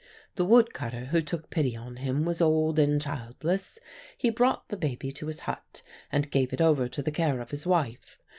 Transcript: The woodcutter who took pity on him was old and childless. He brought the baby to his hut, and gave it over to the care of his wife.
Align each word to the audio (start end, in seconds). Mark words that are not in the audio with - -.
The 0.35 0.45
woodcutter 0.45 1.05
who 1.11 1.21
took 1.21 1.51
pity 1.51 1.75
on 1.77 1.97
him 1.97 2.25
was 2.25 2.41
old 2.41 2.79
and 2.79 2.99
childless. 2.99 3.77
He 4.17 4.31
brought 4.31 4.67
the 4.69 4.75
baby 4.75 5.11
to 5.11 5.27
his 5.27 5.41
hut, 5.41 5.83
and 6.11 6.31
gave 6.31 6.53
it 6.53 6.59
over 6.59 6.89
to 6.89 7.03
the 7.03 7.11
care 7.11 7.39
of 7.39 7.51
his 7.51 7.67
wife. 7.67 8.17